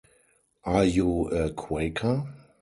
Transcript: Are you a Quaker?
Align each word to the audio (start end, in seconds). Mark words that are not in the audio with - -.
Are 0.63 0.83
you 0.83 1.27
a 1.27 1.51
Quaker? 1.51 2.27